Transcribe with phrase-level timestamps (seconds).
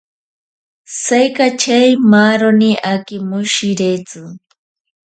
[1.03, 4.19] Saikachei maaroni akimoshiretsi.